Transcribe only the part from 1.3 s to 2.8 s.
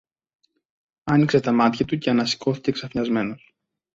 τα μάτια του και ανασηκώθηκε